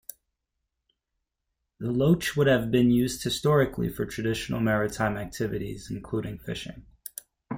[1.79, 6.87] The loch would have been used historically for traditional maritime activities including fishing.